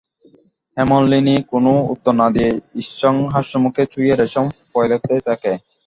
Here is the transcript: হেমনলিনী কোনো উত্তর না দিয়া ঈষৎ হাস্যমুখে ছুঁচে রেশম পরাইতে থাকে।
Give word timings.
হেমনলিনী 0.77 1.35
কোনো 1.51 1.71
উত্তর 1.93 2.13
না 2.15 2.27
দিয়া 2.33 2.49
ঈষৎ 2.81 3.01
হাস্যমুখে 3.33 3.83
ছুঁচে 3.91 4.13
রেশম 4.15 4.45
পরাইতে 4.71 5.15
থাকে। 5.27 5.51